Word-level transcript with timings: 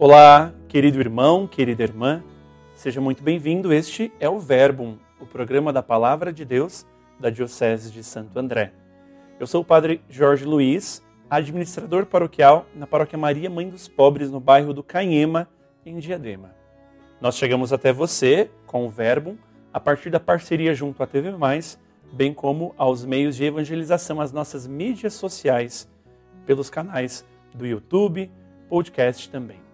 Olá, 0.00 0.54
querido 0.68 1.00
irmão, 1.00 1.44
querida 1.44 1.82
irmã, 1.82 2.22
seja 2.72 3.00
muito 3.00 3.20
bem-vindo. 3.20 3.72
Este 3.72 4.12
é 4.20 4.28
o 4.28 4.38
Verbum, 4.38 4.96
o 5.18 5.26
programa 5.26 5.72
da 5.72 5.82
Palavra 5.82 6.32
de 6.32 6.44
Deus 6.44 6.86
da 7.18 7.30
Diocese 7.30 7.90
de 7.90 8.04
Santo 8.04 8.38
André. 8.38 8.72
Eu 9.40 9.46
sou 9.48 9.62
o 9.62 9.64
Padre 9.64 10.00
Jorge 10.08 10.44
Luiz, 10.44 11.02
administrador 11.28 12.06
paroquial 12.06 12.64
na 12.76 12.86
Paróquia 12.86 13.18
Maria 13.18 13.50
Mãe 13.50 13.68
dos 13.68 13.88
Pobres, 13.88 14.30
no 14.30 14.38
bairro 14.38 14.72
do 14.72 14.84
Canhema, 14.84 15.48
em 15.84 15.98
Diadema. 15.98 16.54
Nós 17.20 17.36
chegamos 17.36 17.72
até 17.72 17.92
você 17.92 18.48
com 18.68 18.86
o 18.86 18.88
Verbum 18.88 19.36
a 19.72 19.80
partir 19.80 20.10
da 20.10 20.20
parceria 20.20 20.76
junto 20.76 21.02
à 21.02 21.08
TV 21.08 21.32
Mais, 21.32 21.76
bem 22.12 22.32
como 22.32 22.72
aos 22.78 23.04
meios 23.04 23.34
de 23.34 23.46
evangelização, 23.46 24.20
as 24.20 24.30
nossas 24.30 24.64
mídias 24.64 25.14
sociais, 25.14 25.90
pelos 26.46 26.70
canais 26.70 27.24
do 27.52 27.66
YouTube, 27.66 28.30
podcast 28.68 29.28
também. 29.28 29.67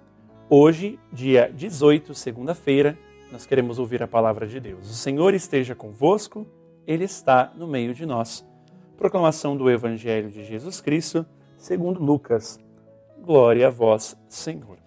Hoje, 0.57 1.01
dia 1.13 1.53
18, 1.53 2.15
segunda-feira, 2.15 2.97
nós 3.33 3.45
queremos 3.45 3.81
ouvir 3.81 4.05
a 4.05 4.07
palavra 4.07 4.47
de 4.47 4.61
Deus. 4.61 4.89
O 4.89 4.95
Senhor 4.95 5.35
esteja 5.35 5.75
convosco, 5.75 6.47
Ele 6.87 7.03
está 7.03 7.53
no 7.57 7.67
meio 7.67 7.93
de 7.93 8.07
nós. 8.07 8.47
Proclamação 8.97 9.57
do 9.57 9.69
Evangelho 9.69 10.31
de 10.31 10.45
Jesus 10.45 10.81
Cristo, 10.81 11.27
segundo 11.59 12.01
Lucas. 12.01 12.61
Glória 13.21 13.67
a 13.67 13.71
vós, 13.71 14.17
Senhor. 14.29 14.79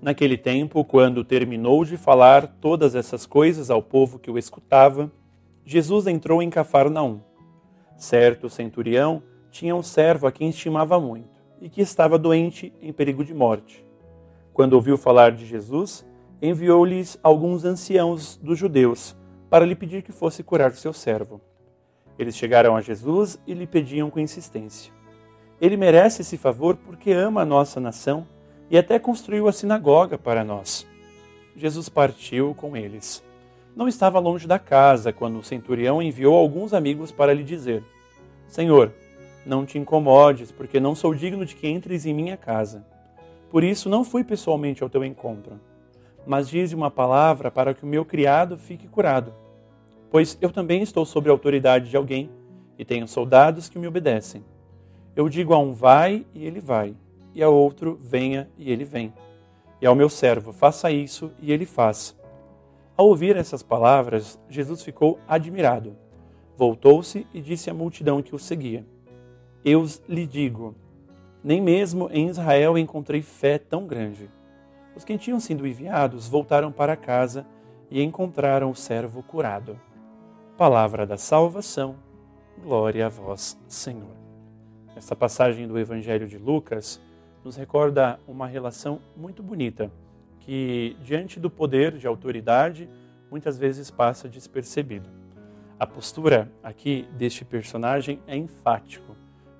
Naquele 0.00 0.38
tempo, 0.38 0.84
quando 0.84 1.24
terminou 1.24 1.84
de 1.84 1.96
falar 1.96 2.46
todas 2.60 2.94
essas 2.94 3.26
coisas 3.26 3.70
ao 3.70 3.82
povo 3.82 4.20
que 4.20 4.30
o 4.30 4.38
escutava, 4.38 5.10
Jesus 5.64 6.06
entrou 6.06 6.40
em 6.40 6.48
Cafarnaum. 6.48 7.18
Certo 7.96 8.48
centurião 8.48 9.20
tinha 9.50 9.74
um 9.74 9.82
servo 9.82 10.28
a 10.28 10.30
quem 10.30 10.50
estimava 10.50 11.00
muito 11.00 11.42
e 11.60 11.68
que 11.68 11.80
estava 11.80 12.16
doente 12.16 12.72
em 12.80 12.92
perigo 12.92 13.24
de 13.24 13.34
morte. 13.34 13.84
Quando 14.56 14.72
ouviu 14.72 14.96
falar 14.96 15.32
de 15.32 15.44
Jesus, 15.44 16.02
enviou-lhes 16.40 17.18
alguns 17.22 17.62
anciãos 17.66 18.38
dos 18.42 18.58
judeus 18.58 19.14
para 19.50 19.66
lhe 19.66 19.74
pedir 19.74 20.02
que 20.02 20.12
fosse 20.12 20.42
curar 20.42 20.72
seu 20.72 20.94
servo. 20.94 21.42
Eles 22.18 22.34
chegaram 22.34 22.74
a 22.74 22.80
Jesus 22.80 23.38
e 23.46 23.52
lhe 23.52 23.66
pediam 23.66 24.08
com 24.08 24.18
insistência. 24.18 24.90
Ele 25.60 25.76
merece 25.76 26.22
esse 26.22 26.38
favor 26.38 26.74
porque 26.74 27.12
ama 27.12 27.42
a 27.42 27.44
nossa 27.44 27.78
nação 27.78 28.26
e 28.70 28.78
até 28.78 28.98
construiu 28.98 29.46
a 29.46 29.52
sinagoga 29.52 30.16
para 30.16 30.42
nós. 30.42 30.86
Jesus 31.54 31.90
partiu 31.90 32.54
com 32.54 32.74
eles. 32.74 33.22
Não 33.76 33.86
estava 33.86 34.18
longe 34.18 34.48
da 34.48 34.58
casa 34.58 35.12
quando 35.12 35.38
o 35.38 35.44
centurião 35.44 36.00
enviou 36.00 36.34
alguns 36.34 36.72
amigos 36.72 37.12
para 37.12 37.34
lhe 37.34 37.44
dizer: 37.44 37.84
Senhor, 38.48 38.90
não 39.44 39.66
te 39.66 39.76
incomodes, 39.76 40.50
porque 40.50 40.80
não 40.80 40.94
sou 40.94 41.14
digno 41.14 41.44
de 41.44 41.54
que 41.54 41.68
entres 41.68 42.06
em 42.06 42.14
minha 42.14 42.38
casa. 42.38 42.95
Por 43.50 43.62
isso 43.62 43.88
não 43.88 44.04
fui 44.04 44.24
pessoalmente 44.24 44.82
ao 44.82 44.90
teu 44.90 45.04
encontro, 45.04 45.60
mas 46.26 46.48
dize 46.48 46.74
uma 46.74 46.90
palavra 46.90 47.50
para 47.50 47.72
que 47.72 47.84
o 47.84 47.86
meu 47.86 48.04
criado 48.04 48.58
fique 48.58 48.88
curado. 48.88 49.32
Pois 50.10 50.36
eu 50.40 50.50
também 50.50 50.82
estou 50.82 51.04
sob 51.04 51.28
a 51.28 51.32
autoridade 51.32 51.88
de 51.88 51.96
alguém 51.96 52.30
e 52.78 52.84
tenho 52.84 53.06
soldados 53.06 53.68
que 53.68 53.78
me 53.78 53.86
obedecem. 53.86 54.44
Eu 55.14 55.28
digo 55.28 55.54
a 55.54 55.58
um 55.58 55.72
vai 55.72 56.26
e 56.34 56.44
ele 56.44 56.60
vai, 56.60 56.94
e 57.34 57.42
a 57.42 57.48
outro 57.48 57.98
venha 58.00 58.50
e 58.58 58.70
ele 58.70 58.84
vem. 58.84 59.12
E 59.80 59.86
ao 59.86 59.94
meu 59.94 60.08
servo 60.08 60.52
faça 60.52 60.90
isso 60.90 61.32
e 61.40 61.52
ele 61.52 61.64
faz. 61.64 62.16
Ao 62.96 63.06
ouvir 63.08 63.36
essas 63.36 63.62
palavras, 63.62 64.38
Jesus 64.48 64.82
ficou 64.82 65.18
admirado. 65.28 65.96
Voltou-se 66.56 67.26
e 67.32 67.40
disse 67.40 67.68
à 67.68 67.74
multidão 67.74 68.22
que 68.22 68.34
o 68.34 68.38
seguia: 68.38 68.86
Eu 69.62 69.84
lhe 70.08 70.26
digo, 70.26 70.74
nem 71.42 71.60
mesmo 71.60 72.08
em 72.12 72.28
Israel 72.28 72.76
encontrei 72.76 73.22
fé 73.22 73.58
tão 73.58 73.86
grande. 73.86 74.30
Os 74.96 75.04
que 75.04 75.18
tinham 75.18 75.38
sido 75.38 75.66
enviados 75.66 76.26
voltaram 76.26 76.72
para 76.72 76.96
casa 76.96 77.46
e 77.90 78.02
encontraram 78.02 78.70
o 78.70 78.74
servo 78.74 79.22
curado. 79.22 79.78
Palavra 80.56 81.06
da 81.06 81.16
salvação, 81.16 81.96
glória 82.62 83.06
a 83.06 83.08
vós, 83.08 83.58
Senhor. 83.68 84.16
Esta 84.96 85.14
passagem 85.14 85.68
do 85.68 85.78
Evangelho 85.78 86.26
de 86.26 86.38
Lucas 86.38 87.00
nos 87.44 87.56
recorda 87.56 88.18
uma 88.26 88.46
relação 88.46 89.00
muito 89.16 89.42
bonita 89.42 89.90
que, 90.40 90.96
diante 91.02 91.38
do 91.38 91.50
poder 91.50 91.98
de 91.98 92.06
autoridade, 92.06 92.88
muitas 93.30 93.58
vezes 93.58 93.90
passa 93.90 94.28
despercebido. 94.28 95.08
A 95.78 95.86
postura 95.86 96.50
aqui 96.62 97.06
deste 97.12 97.44
personagem 97.44 98.18
é 98.26 98.34
enfático 98.34 99.14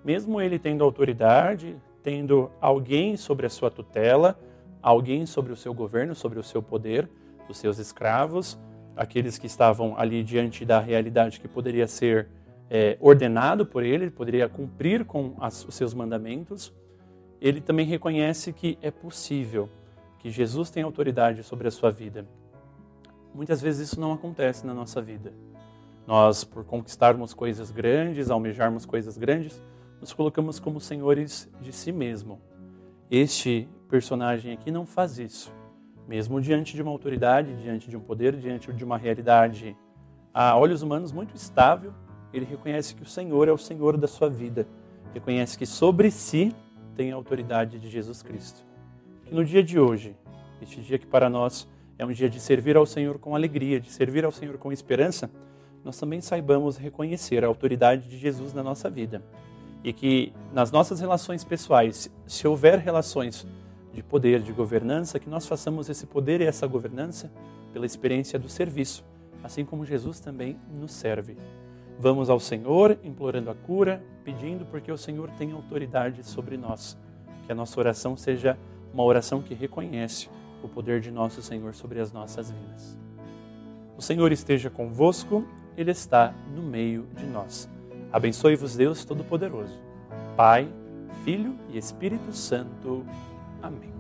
mesmo 0.06 0.40
ele 0.40 0.56
tendo 0.56 0.84
autoridade, 0.84 1.76
tendo 2.00 2.48
alguém 2.60 3.16
sobre 3.16 3.44
a 3.44 3.50
sua 3.50 3.72
tutela, 3.72 4.38
alguém 4.80 5.26
sobre 5.26 5.52
o 5.52 5.56
seu 5.56 5.74
governo, 5.74 6.14
sobre 6.14 6.38
o 6.38 6.44
seu 6.44 6.62
poder, 6.62 7.10
os 7.48 7.58
seus 7.58 7.78
escravos, 7.78 8.56
aqueles 8.96 9.36
que 9.36 9.48
estavam 9.48 9.98
ali 9.98 10.22
diante 10.22 10.64
da 10.64 10.78
realidade 10.78 11.40
que 11.40 11.48
poderia 11.48 11.88
ser 11.88 12.28
é, 12.70 12.96
ordenado 13.00 13.66
por 13.66 13.82
ele, 13.82 14.08
poderia 14.08 14.48
cumprir 14.48 15.04
com 15.04 15.34
as, 15.40 15.64
os 15.64 15.74
seus 15.74 15.92
mandamentos, 15.92 16.72
ele 17.40 17.60
também 17.60 17.84
reconhece 17.84 18.52
que 18.52 18.78
é 18.80 18.92
possível, 18.92 19.68
que 20.20 20.30
Jesus 20.30 20.70
tem 20.70 20.84
autoridade 20.84 21.42
sobre 21.42 21.66
a 21.66 21.70
sua 21.72 21.90
vida. 21.90 22.24
Muitas 23.34 23.60
vezes 23.60 23.88
isso 23.88 24.00
não 24.00 24.12
acontece 24.12 24.64
na 24.64 24.72
nossa 24.72 25.02
vida. 25.02 25.32
Nós, 26.06 26.44
por 26.44 26.64
conquistarmos 26.64 27.34
coisas 27.34 27.72
grandes, 27.72 28.30
almejarmos 28.30 28.86
coisas 28.86 29.18
grandes, 29.18 29.60
nos 30.00 30.12
colocamos 30.12 30.58
como 30.58 30.80
senhores 30.80 31.50
de 31.60 31.72
si 31.72 31.92
mesmo. 31.92 32.40
Este 33.10 33.68
personagem 33.88 34.52
aqui 34.52 34.70
não 34.70 34.84
faz 34.84 35.18
isso. 35.18 35.52
Mesmo 36.06 36.40
diante 36.40 36.74
de 36.74 36.82
uma 36.82 36.90
autoridade, 36.90 37.54
diante 37.56 37.88
de 37.88 37.96
um 37.96 38.00
poder, 38.00 38.36
diante 38.36 38.72
de 38.72 38.84
uma 38.84 38.96
realidade 38.96 39.76
a 40.32 40.56
olhos 40.56 40.82
humanos 40.82 41.12
muito 41.12 41.34
estável, 41.34 41.92
ele 42.32 42.44
reconhece 42.44 42.94
que 42.94 43.02
o 43.02 43.06
Senhor 43.06 43.48
é 43.48 43.52
o 43.52 43.58
Senhor 43.58 43.96
da 43.96 44.06
sua 44.06 44.28
vida. 44.28 44.66
Reconhece 45.14 45.56
que 45.56 45.64
sobre 45.64 46.10
si 46.10 46.54
tem 46.94 47.10
a 47.10 47.14
autoridade 47.14 47.78
de 47.78 47.88
Jesus 47.88 48.22
Cristo. 48.22 48.64
Que 49.24 49.34
no 49.34 49.44
dia 49.44 49.62
de 49.62 49.78
hoje, 49.78 50.14
este 50.60 50.80
dia 50.80 50.98
que 50.98 51.06
para 51.06 51.30
nós 51.30 51.66
é 51.98 52.04
um 52.04 52.12
dia 52.12 52.28
de 52.28 52.38
servir 52.38 52.76
ao 52.76 52.84
Senhor 52.84 53.18
com 53.18 53.34
alegria, 53.34 53.80
de 53.80 53.90
servir 53.90 54.24
ao 54.24 54.30
Senhor 54.30 54.58
com 54.58 54.70
esperança, 54.70 55.30
nós 55.82 55.98
também 55.98 56.20
saibamos 56.20 56.76
reconhecer 56.76 57.44
a 57.44 57.48
autoridade 57.48 58.08
de 58.08 58.18
Jesus 58.18 58.52
na 58.52 58.62
nossa 58.62 58.90
vida 58.90 59.22
e 59.82 59.92
que 59.92 60.32
nas 60.52 60.70
nossas 60.70 61.00
relações 61.00 61.44
pessoais, 61.44 62.10
se 62.26 62.46
houver 62.46 62.78
relações 62.78 63.46
de 63.92 64.02
poder, 64.02 64.42
de 64.42 64.52
governança, 64.52 65.18
que 65.18 65.28
nós 65.28 65.46
façamos 65.46 65.88
esse 65.88 66.06
poder 66.06 66.40
e 66.40 66.44
essa 66.44 66.66
governança 66.66 67.30
pela 67.72 67.86
experiência 67.86 68.38
do 68.38 68.48
serviço, 68.48 69.04
assim 69.42 69.64
como 69.64 69.86
Jesus 69.86 70.20
também 70.20 70.58
nos 70.70 70.92
serve. 70.92 71.36
Vamos 71.98 72.28
ao 72.28 72.38
Senhor 72.38 72.98
implorando 73.02 73.50
a 73.50 73.54
cura, 73.54 74.02
pedindo 74.22 74.66
porque 74.66 74.92
o 74.92 74.98
Senhor 74.98 75.30
tem 75.38 75.52
autoridade 75.52 76.22
sobre 76.24 76.58
nós. 76.58 76.98
Que 77.46 77.52
a 77.52 77.54
nossa 77.54 77.78
oração 77.80 78.16
seja 78.16 78.58
uma 78.92 79.02
oração 79.02 79.40
que 79.40 79.54
reconhece 79.54 80.28
o 80.62 80.68
poder 80.68 81.00
de 81.00 81.10
nosso 81.10 81.40
Senhor 81.40 81.74
sobre 81.74 82.00
as 82.00 82.12
nossas 82.12 82.50
vidas. 82.50 82.98
O 83.96 84.02
Senhor 84.02 84.30
esteja 84.30 84.68
convosco, 84.68 85.46
Ele 85.76 85.90
está 85.90 86.34
no 86.54 86.62
meio 86.62 87.06
de 87.16 87.24
nós. 87.24 87.75
Abençoe-vos 88.12 88.76
Deus 88.76 89.04
Todo-Poderoso, 89.04 89.74
Pai, 90.36 90.68
Filho 91.24 91.58
e 91.70 91.78
Espírito 91.78 92.32
Santo. 92.32 93.04
Amém. 93.62 93.95